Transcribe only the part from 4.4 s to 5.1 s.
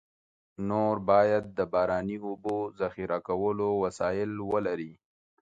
ولري.